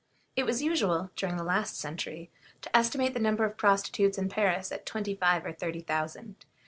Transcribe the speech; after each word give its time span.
It 0.35 0.47
was 0.47 0.63
usual, 0.63 1.11
during 1.15 1.37
the 1.37 1.43
last 1.43 1.77
century, 1.77 2.31
to 2.61 2.75
estimate 2.75 3.13
the 3.13 3.19
number 3.19 3.45
of 3.45 3.55
prostitutes 3.55 4.17
in 4.17 4.29
Paris 4.29 4.71
at 4.71 4.83
twenty 4.83 5.13
five 5.13 5.45
or 5.45 5.53
thirty 5.53 5.81
thousand. 5.81 6.43